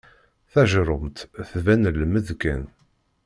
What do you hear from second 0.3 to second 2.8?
Tajerrumt tban lmed kan.